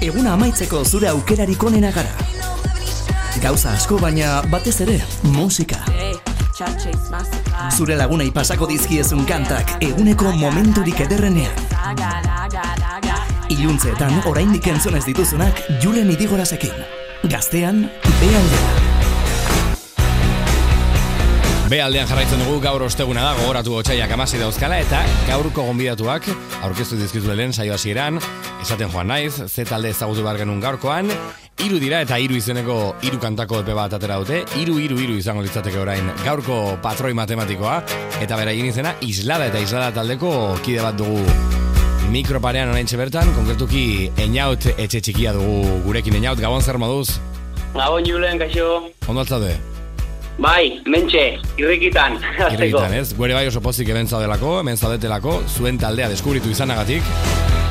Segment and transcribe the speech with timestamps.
[0.00, 2.10] eguna amaitzeko zure aukerarik onena gara.
[3.42, 4.98] Gauza asko baina batez ere,
[5.36, 5.80] musika.
[7.76, 11.52] Zure lagunei pasako dizkiezun kantak eguneko momenturik ederrenean.
[13.50, 16.86] Iluntzeetan oraindik entzunez dituzunak Julen Idigorasekin.
[17.28, 17.84] Gaztean,
[18.20, 18.89] behaldea.
[21.70, 26.24] Be aldean jarraitzen dugu gaur osteguna da gogoratu gotxaiak amasi dauzkala eta gaurko gonbidatuak
[26.66, 28.18] aurkeztu dizkizu lehen saio hasieran.
[28.64, 31.12] Esaten joan naiz, ze talde ezagutu behar genuen gaurkoan.
[31.62, 34.42] Iru dira eta hiru izeneko hiru kantako epe bat atera dute.
[34.58, 37.78] Iru, iru, iru izango litzateke orain gaurko patroi matematikoa.
[38.18, 40.34] Eta bera egin izena islada eta islada taldeko
[40.66, 41.22] kide bat dugu.
[42.10, 45.82] Mikroparean orain bertan Konkretuki enaut etxe txikia dugu.
[45.86, 47.20] Gurekin enaut Gabon zer moduz?
[47.76, 48.88] Gabon Julen, kaixo.
[49.06, 49.69] Ondo altzade?
[50.40, 52.14] Bai, mentxe, irrikitan.
[52.54, 53.10] Irrikitan, ez?
[53.16, 57.04] Guere bai oso pozik hemen zaudelako, hemen zaudetelako, zuen taldea deskubritu izanagatik.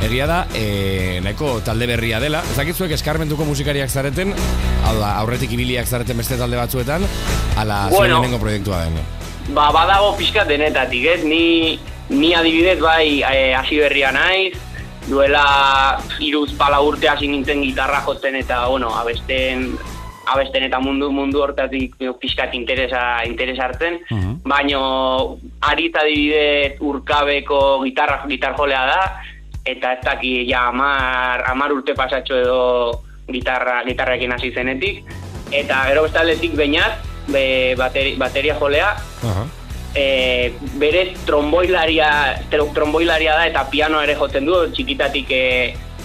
[0.05, 2.43] Egia da, e, nahiko talde berria dela.
[2.53, 4.35] Ezakitzuek eskarmentuko musikariak zareten,
[4.85, 7.09] da, aurretik ibiliak zareten beste talde batzuetan,
[7.57, 9.01] ala bueno, zuen proiektua den.
[9.57, 11.19] Ba, badago pixka denetatik, ez?
[11.25, 11.79] Ni,
[12.13, 14.53] ni adibidez bai e, hasi berria naiz,
[15.09, 19.71] duela iruz pala urte hasi nintzen gitarra jotzen eta, bueno, abesten
[20.33, 24.33] abesten eta mundu mundu hortatik pixkat interesa interesartzen, uh -huh.
[24.43, 24.81] baino
[25.61, 29.01] arita adibidez urkabeko gitarra gitar jolea da
[29.65, 32.61] eta ez daki ja amar, amar urte pasatxo edo
[33.27, 35.03] gitarra gitarrekin hasi zenetik.
[35.51, 38.95] Eta gero bestaldetik bainat be, bateri, bateria jolea.
[39.23, 39.59] Uh
[39.93, 45.43] e, bere tromboilaria tromboilaria da eta piano ere jotzen du txikitatik e,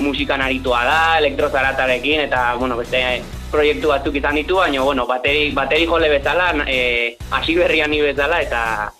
[0.00, 3.02] musikan aritua da elektrozaratarekin eta bueno beste
[3.50, 8.40] proiektu batzuk izan ditu, baina, bueno, bateri, bateri jole bezala, e, hasi berrian ni bezala,
[8.42, 8.90] eta,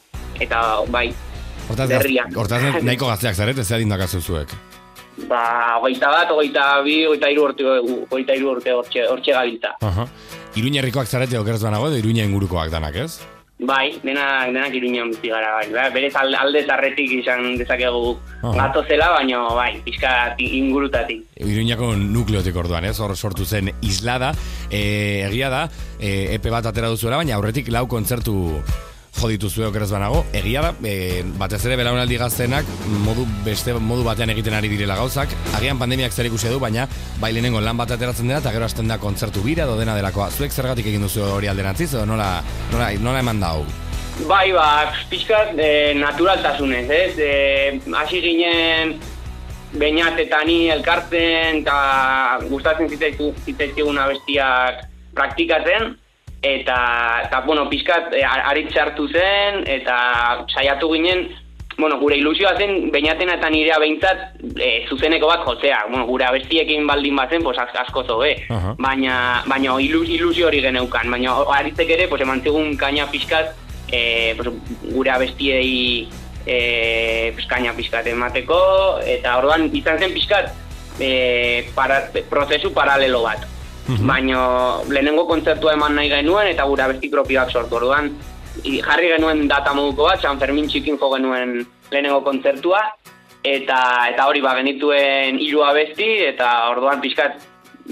[0.41, 1.09] eta, bai,
[1.69, 2.35] hortaz, berrian.
[2.37, 4.55] Hortaz, nahiko gazteak zaret, ez zeadin dakazu zuek?
[5.29, 7.77] Ba, goita bat, goita bi, goita iru urte,
[8.11, 9.77] goita iru urte hortxe gabiltza.
[9.81, 10.09] Uh -huh.
[10.55, 13.21] Iruña herrikoak zarete okeraz banago, edo Iruña ingurukoak danak, ez?
[13.65, 15.69] Bai, denak, denak iruñan bizi gara, bai.
[15.73, 21.25] Ba, berez alde zarretik izan dezakegu gato zela, baina bai, pixka ingurutatik.
[21.41, 22.99] Iruñako nukleotik orduan, ez?
[23.01, 24.35] Hor sortu zen islada.
[24.71, 28.37] E, egia da, e, epe bat atera duzuela, baina aurretik lau kontzertu
[29.15, 30.25] joditu zue okeraz banago.
[30.35, 32.69] Egia da, e, batez ere belaunaldi gaztenak
[33.05, 35.33] modu, beste modu batean egiten ari direla gauzak.
[35.57, 36.89] Agian pandemiak zer ikusi du, baina
[37.21, 40.31] bai lehenengo lan bat ateratzen dena, eta gero hasten da kontzertu bira, do dena delakoa.
[40.31, 42.37] Zuek zergatik egin duzu hori alderantziz, edo nola,
[42.73, 43.65] nola, nola eman da hau?
[44.29, 47.19] Bai, ba, pixkat e, naturaltasunez, ez?
[47.19, 48.97] E, hasi ginen
[49.75, 55.95] bainat eta ni elkartzen, eta gustatzen zitzaizkigun abestiak praktikatzen,
[56.45, 59.97] eta, eta bueno, pizkat e, aritze hartu zen, eta
[60.53, 61.25] saiatu ginen,
[61.79, 65.85] bueno, gure ilusioa zen, bainatena eta nirea behintzat e, zuzeneko bat jotzea.
[65.89, 68.75] Bueno, gure abestiekin baldin bazen, pues, asko zo, uh -huh.
[68.79, 71.11] baina, baina ilus, ilusio hori geneukan.
[71.11, 73.57] Baina aritzek ere, pues, eman zigun kaina pizkat,
[73.91, 74.49] e, pues,
[74.93, 76.09] gure abestiei
[76.47, 80.53] e, pues, kaina pizkat emateko, eta orduan izan zen pizkat,
[81.01, 83.54] e, para, prozesu paralelo bat.
[83.85, 84.07] -hmm.
[84.07, 84.39] baina
[84.89, 88.11] lehenengo kontzertua eman nahi genuen eta gure abesti propioak sortu orduan
[88.63, 92.81] jarri genuen data moduko bat, San Fermin txikin jo genuen lehenengo kontzertua
[93.45, 97.43] eta eta hori ba genituen hiru abesti eta orduan pixkat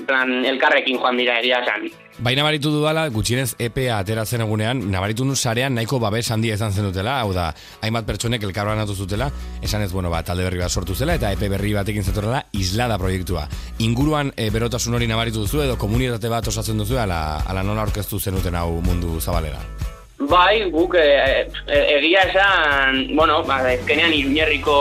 [0.06, 1.91] plan elkarrekin joan dira egia esan.
[2.22, 6.86] Bai nabaritu dudala, gutxienez EPA ateratzen egunean, nabaritu nu sarean nahiko babes handia izan zen
[6.86, 7.48] dutela, hau da,
[7.82, 9.26] hainbat pertsonek elkarroan atu zutela,
[9.58, 13.00] esan ez, bueno, ba, talde berri bat sortu zela, eta EP berri batekin zetorela, islada
[13.02, 13.48] proiektua.
[13.82, 18.22] Inguruan e, berotasun hori nabaritu duzu, edo komunitate bat osatzen duzu, ala, ala nola orkestu
[18.22, 19.58] zenuten hau mundu zabalera?
[20.22, 21.10] Bai, guk e,
[21.66, 24.78] e, egia esan, bueno, ba, ezkenean iruñerriko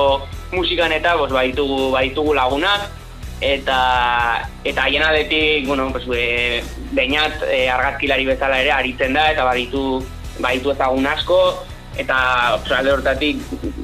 [0.53, 3.01] musikan eta, bos, baitugu, baitugu lagunak,
[3.41, 6.63] eta eta haien aldetik, bueno, pues, e,
[6.94, 10.03] beinat e, argazkilari bezala ere aritzen da, eta baditu,
[10.40, 11.40] baditu ezagun asko,
[11.97, 12.18] eta
[12.78, 13.41] alde hortatik,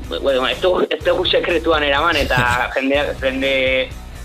[0.10, 2.40] bueno, ez dugu, ez dugu sekretuan eraman, eta
[2.78, 3.56] jende, jende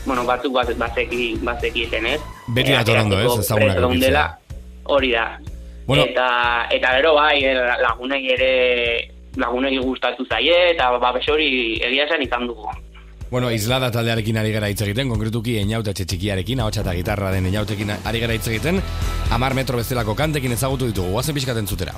[0.04, 2.20] bueno, batzuk bat, bazeki, bazeki eten, ez?
[2.52, 3.38] Beti datorando, ez?
[3.46, 4.28] Ezagunak dela,
[4.84, 5.38] Hori da.
[5.86, 6.04] Bueno.
[6.04, 8.52] Eta, eta gero bai, eh, lagunei ere
[9.38, 12.68] lagunei gustatu zaie, eta babes hori egia esan izan dugu.
[13.32, 17.94] Bueno, islada taldearekin ari gara hitz egiten, konkretuki eniauta txikiarekin, hau eta gitarra den eniautekin
[17.96, 18.82] ari gara hitz egiten,
[19.32, 21.96] amar metro bezalako kantekin ezagutu ditugu, guazen pixkaten zutera.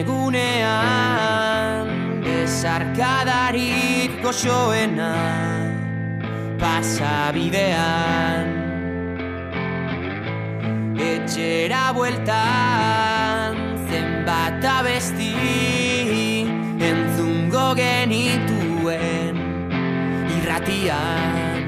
[0.00, 1.88] Egunean
[2.24, 5.12] Besarkadarik goxoena
[6.60, 8.48] Pasabidean.
[10.96, 13.60] Etxera bueltan
[13.90, 15.34] Zenbat abesti
[16.90, 19.36] Entzungo genituen
[20.38, 21.60] Irratian.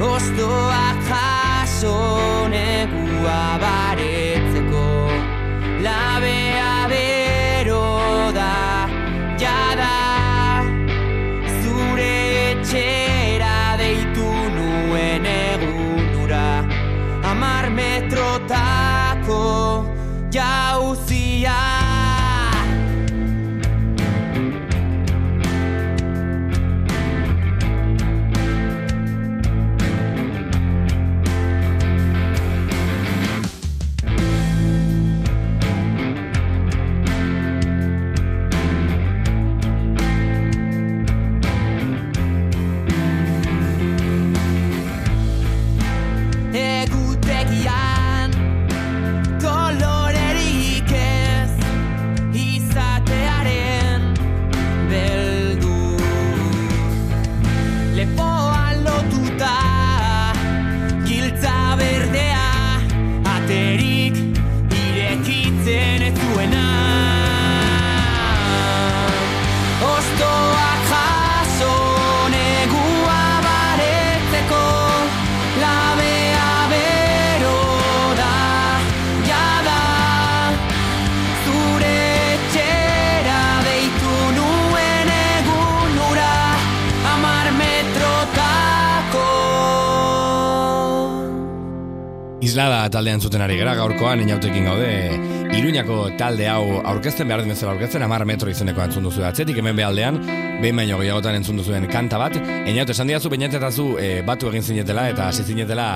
[0.00, 1.98] Ostoak jaso
[17.74, 18.08] Amar
[92.44, 94.88] Islada taldean zuten ari gara gaurkoan inautekin gaude
[95.54, 99.22] Iruñako talde hau aurkezten behar den bezala aurkezten amar metro izeneko entzun duzu.
[99.24, 100.18] Atzetik hemen behaldean
[100.60, 102.36] behin baino gehiagotan entzun duzuen kanta bat.
[102.36, 105.86] Einaut esan diazu bainetetazu e, batu egin zinetela eta hasi zinetela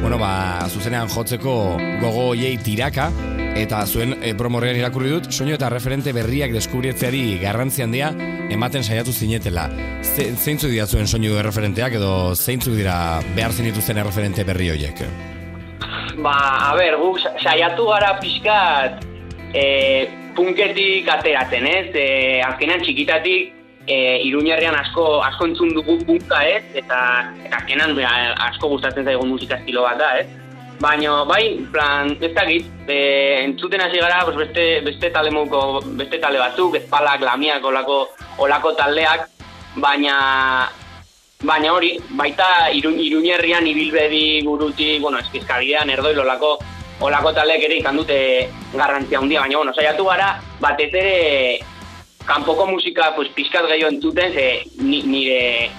[0.00, 1.54] bueno ba zuzenean jotzeko
[2.00, 3.10] gogo hiei tiraka.
[3.54, 8.08] Eta zuen e, promorrean irakurri dut soinu eta referente berriak deskubrietzeari garrantzi handia
[8.50, 9.68] ematen saiatu zinetela.
[10.02, 12.96] Ze, zeintzu dira zuen soinu erreferenteak edo zeintzu dira
[13.36, 15.06] behar zinituzten erreferente berri horiek
[16.24, 19.02] Ba, a ber, guk sa- saiatu gara pixkat
[19.52, 19.64] e,
[20.36, 21.90] punketik ateratzen, ez?
[21.92, 22.06] E,
[22.46, 23.52] azkenean txikitatik
[23.84, 26.62] e, Iruñerrian asko asko entzun dugu punka, ez?
[26.80, 27.00] Eta,
[27.44, 30.30] eta azkenean bera, asko gustatzen zaigu musika estilo bat da, ez?
[30.80, 32.96] Baina, bai, plan, ez dakit, e,
[33.44, 38.00] entzuten hasi gara, pues beste, beste tale mouko, beste tale batzuk, ezpalak, lamiak, olako,
[38.48, 39.28] olako taldeak,
[39.76, 40.16] baina
[41.42, 46.58] Baina hori, baita irun, iruñerrian ibilbedi gurutik, bueno, eskizkabidean, erdoil olako,
[47.04, 51.58] olako talek ere ikan dute garrantzia handia, baina, bueno, saiatu gara, batez ere,
[52.24, 55.70] kanpoko musika, pues, pizkat gehiago entzuten, ze ni, nire,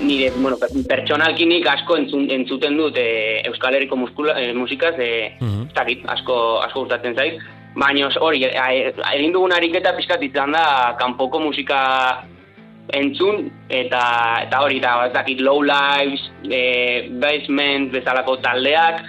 [0.00, 5.32] nire, bueno, per- pertsonalkinik asko entzun, entzuten dut e, Euskal Herriko muskula, e, musikaz, e,
[5.40, 7.40] ez dakit, asko, asko gustatzen zait.
[7.74, 12.26] Baina hori, e, e, egin dugun ariketa pizkat izan da kanpoko musika
[12.90, 14.02] entzun eta
[14.46, 19.02] eta hori da ez dakit low lives, e, basement bezalako taldeak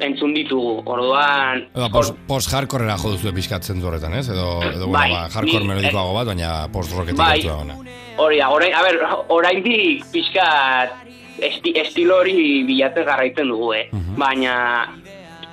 [0.00, 0.80] entzun ditugu.
[0.88, 4.28] Orduan Edo post, post hardcorera jo duzu pixkatzen du horretan, ez?
[4.32, 7.42] Edo, edo bueno, Bai, ba, hardcore melodikoago bat, baina post rocketik Bai.
[7.44, 7.78] dagoena.
[8.20, 10.96] hori da, orain, a ber, oraindik pixkat
[11.40, 13.86] esti, estilo hori bilatzen jarraitzen dugu, eh?
[14.18, 14.54] Baina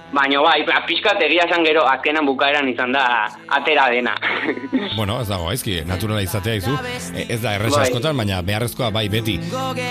[0.07, 3.27] Baina bai, pixkat egia esan gero azkenan bukaeran izan da
[3.59, 4.15] atera dena.
[4.97, 6.71] Bueno, ez dago, aizki, naturala izatea izu.
[7.13, 7.85] E, ez da erresa Bai.
[7.85, 9.35] askotan, baina beharrezkoa bai beti.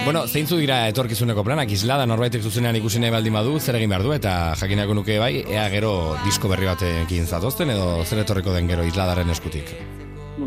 [0.03, 4.03] Bueno, zeintzu dira etorkizuneko planak, islada norbaitek zuzenean ikusi nahi baldin badu, zer egin behar
[4.03, 5.93] du, eta jakinako nuke bai, ea gero
[6.25, 9.71] disko berri batekin zatozten, edo zer etorriko den gero isladaren eskutik.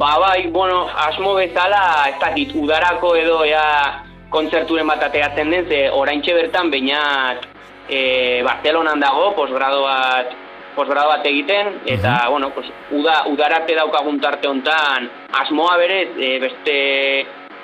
[0.01, 3.63] Ba bai, bueno, asmo bezala, ez dakit, udarako edo ea
[4.33, 7.47] kontzerturen bat ateratzen den, ze oraintxe bertan bainat
[7.89, 10.31] e, Barcelonan dago, posgrado bat,
[10.75, 15.09] posgrado bat egiten, eta, bueno, pues, uda, udararte daukagun tarte hontan,
[15.41, 16.77] asmoa berez, e, beste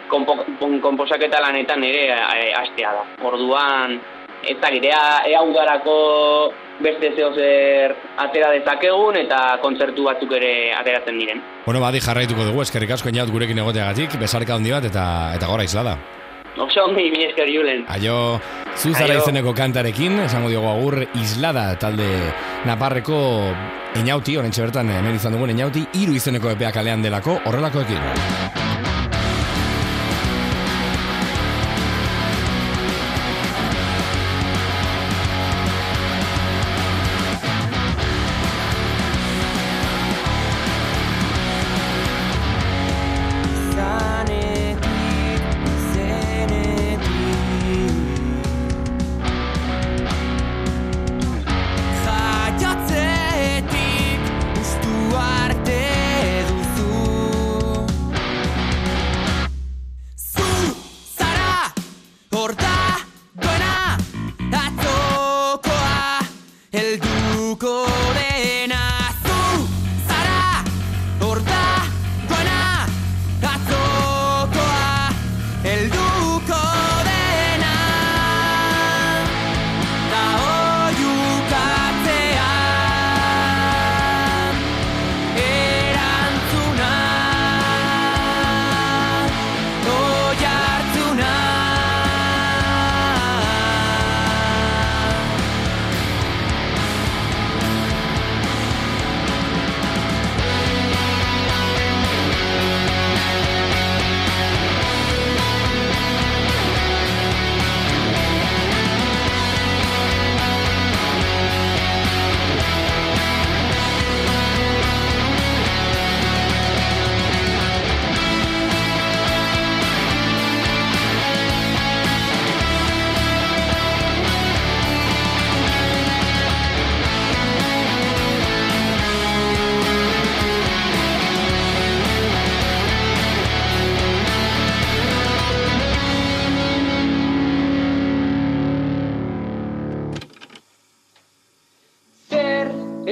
[0.10, 3.05] konpo, kon- konposaketa lanetan ere e, hastea da.
[3.25, 4.00] Orduan,
[4.44, 11.17] ez dakit, ea, ea udarako beste zeo zer atera dezakegun eta kontzertu batzuk ere ateratzen
[11.17, 11.39] diren.
[11.65, 15.05] Bueno, badi jarraituko dugu, eskerrik asko inaut gurekin egoteagatik, besarka handi bat, eta,
[15.38, 15.96] eta gora islada.
[16.57, 17.83] Oso ondi, mi esker julen.
[17.91, 18.39] Aio,
[18.79, 22.07] zuzara izeneko kantarekin, esango diogu agur islada talde
[22.65, 23.17] naparreko
[24.00, 28.64] inauti, orentxe bertan hemen izan dugun inauti, hiru izeneko epea kalean delako, horrelakoekin.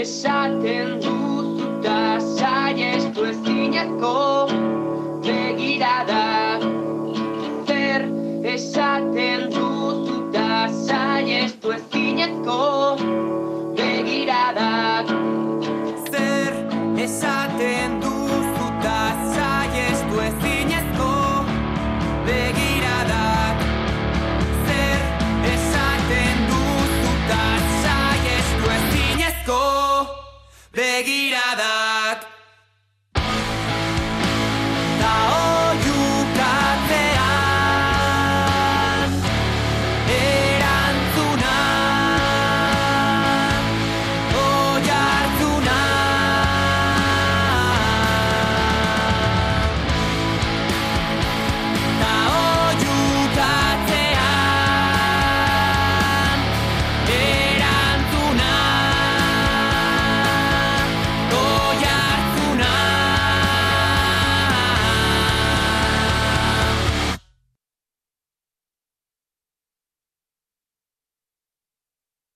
[0.04, 4.53] Esaten duzu da saiestu ezinezko
[31.02, 31.02] da.
[31.02, 31.93] saiestu ezinezko begiradak